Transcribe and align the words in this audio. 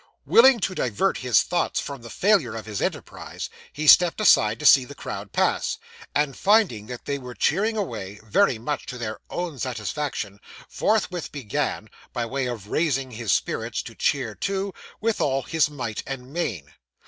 Willing 0.25 0.59
to 0.61 0.73
divert 0.73 1.17
his 1.17 1.43
thoughts 1.43 1.79
from 1.79 2.01
the 2.01 2.09
failure 2.09 2.55
of 2.55 2.65
his 2.65 2.81
enterprise, 2.81 3.51
he 3.71 3.85
stepped 3.85 4.19
aside 4.19 4.57
to 4.57 4.65
see 4.65 4.83
the 4.83 4.95
crowd 4.95 5.31
pass; 5.31 5.77
and 6.15 6.35
finding 6.35 6.87
that 6.87 7.05
they 7.05 7.19
were 7.19 7.35
cheering 7.35 7.77
away, 7.77 8.19
very 8.23 8.57
much 8.57 8.87
to 8.87 8.97
their 8.97 9.19
own 9.29 9.59
satisfaction, 9.59 10.39
forthwith 10.67 11.31
began 11.31 11.87
(by 12.13 12.25
way 12.25 12.47
of 12.47 12.69
raising 12.69 13.11
his 13.11 13.31
spirits) 13.31 13.83
to 13.83 13.93
cheer 13.93 14.33
too, 14.33 14.73
with 15.01 15.21
all 15.21 15.43
his 15.43 15.69
might 15.69 16.01
and 16.07 16.33
main. 16.33 16.73